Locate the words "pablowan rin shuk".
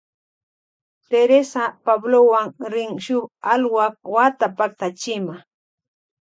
1.85-3.25